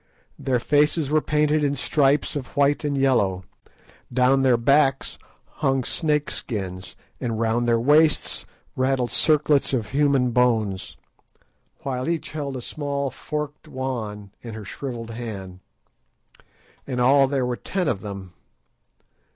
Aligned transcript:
Their 0.39 0.57
faces 0.59 1.11
were 1.11 1.21
painted 1.21 1.63
in 1.63 1.75
stripes 1.75 2.35
of 2.35 2.57
white 2.57 2.83
and 2.83 2.97
yellow; 2.97 3.43
down 4.11 4.41
their 4.41 4.57
backs 4.57 5.19
hung 5.61 5.83
snake 5.83 6.31
skins, 6.31 6.95
and 7.19 7.39
round 7.39 7.67
their 7.67 7.79
waists 7.79 8.47
rattled 8.75 9.11
circlets 9.11 9.73
of 9.75 9.89
human 9.91 10.31
bones, 10.31 10.97
while 11.83 12.09
each 12.09 12.31
held 12.31 12.55
a 12.55 12.61
small 12.63 13.11
forked 13.11 13.67
wand 13.67 14.31
in 14.41 14.55
her 14.55 14.65
shrivelled 14.65 15.11
hand. 15.11 15.59
In 16.87 16.99
all 16.99 17.27
there 17.27 17.45
were 17.45 17.55
ten 17.55 17.87
of 17.87 18.01
them. 18.01 18.33